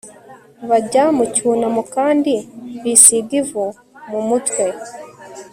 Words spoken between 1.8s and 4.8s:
kandi bisiga ivu mu mutwe